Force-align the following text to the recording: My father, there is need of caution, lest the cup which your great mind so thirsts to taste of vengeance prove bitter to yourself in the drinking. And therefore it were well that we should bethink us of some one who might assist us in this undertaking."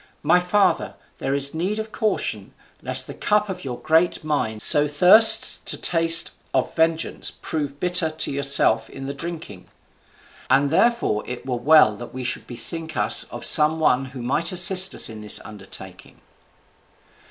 My 0.23 0.39
father, 0.39 0.95
there 1.19 1.35
is 1.35 1.53
need 1.53 1.77
of 1.77 1.91
caution, 1.91 2.55
lest 2.81 3.05
the 3.05 3.13
cup 3.13 3.47
which 3.49 3.63
your 3.63 3.77
great 3.77 4.23
mind 4.23 4.63
so 4.63 4.87
thirsts 4.87 5.59
to 5.65 5.77
taste 5.77 6.31
of 6.55 6.75
vengeance 6.75 7.29
prove 7.29 7.79
bitter 7.79 8.09
to 8.09 8.31
yourself 8.31 8.89
in 8.89 9.05
the 9.05 9.13
drinking. 9.13 9.67
And 10.49 10.71
therefore 10.71 11.21
it 11.27 11.45
were 11.45 11.55
well 11.57 11.95
that 11.97 12.15
we 12.15 12.23
should 12.23 12.47
bethink 12.47 12.97
us 12.97 13.25
of 13.25 13.45
some 13.45 13.79
one 13.79 14.05
who 14.05 14.23
might 14.23 14.51
assist 14.51 14.95
us 14.95 15.07
in 15.07 15.21
this 15.21 15.39
undertaking." 15.45 16.19